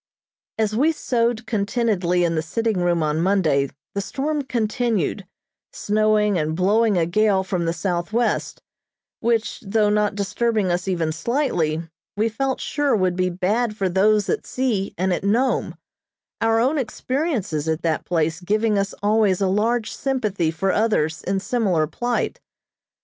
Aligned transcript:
As 0.57 0.75
we 0.75 0.91
sewed 0.93 1.45
contentedly 1.45 2.23
in 2.23 2.33
the 2.33 2.41
sitting 2.41 2.77
room 2.79 3.03
on 3.03 3.21
Monday 3.21 3.69
the 3.93 4.01
storm 4.01 4.41
continued, 4.41 5.27
snowing 5.71 6.39
and 6.39 6.55
blowing 6.55 6.97
a 6.97 7.05
gale 7.05 7.43
from 7.43 7.65
the 7.65 7.71
southwest, 7.71 8.63
which, 9.19 9.59
though 9.61 9.91
not 9.91 10.15
disturbing 10.15 10.71
us 10.71 10.87
even 10.87 11.11
slightly, 11.11 11.87
we 12.17 12.29
felt 12.29 12.59
sure 12.59 12.95
would 12.95 13.15
be 13.15 13.29
bad 13.29 13.77
for 13.77 13.89
those 13.89 14.27
at 14.27 14.47
sea 14.47 14.91
and 14.97 15.13
at 15.13 15.23
Nome; 15.23 15.75
our 16.41 16.59
own 16.59 16.79
experiences 16.79 17.67
at 17.69 17.83
that 17.83 18.03
place 18.03 18.41
giving 18.41 18.79
us 18.79 18.95
always 19.03 19.39
a 19.39 19.45
large 19.47 19.91
sympathy 19.93 20.49
for 20.49 20.71
others 20.71 21.21
in 21.25 21.39
similar 21.39 21.85
plight. 21.85 22.39